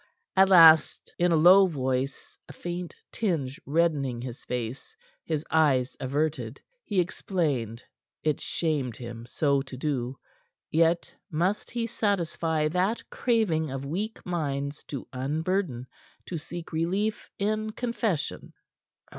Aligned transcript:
At 0.35 0.49
last, 0.49 1.13
in 1.19 1.31
a 1.31 1.35
low 1.35 1.67
voice, 1.67 2.35
a 2.49 2.53
faint 2.53 2.95
tinge 3.11 3.61
reddening 3.67 4.19
his 4.19 4.43
face, 4.43 4.97
his 5.25 5.45
eyes 5.51 5.95
averted, 5.99 6.59
he 6.83 6.99
explained. 6.99 7.83
It 8.23 8.41
shamed 8.41 8.97
him 8.97 9.27
so 9.27 9.61
to 9.61 9.77
do, 9.77 10.17
yet 10.71 11.13
must 11.29 11.69
he 11.69 11.85
satisfy 11.85 12.67
that 12.69 13.07
craving 13.11 13.69
of 13.69 13.85
weak 13.85 14.25
minds 14.25 14.83
to 14.85 15.07
unburden, 15.13 15.85
to 16.25 16.37
seek 16.39 16.73
relief 16.73 17.29
in 17.37 17.69
confession. 17.71 18.53